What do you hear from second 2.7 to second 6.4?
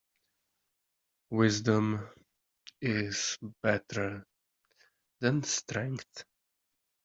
is better than strength.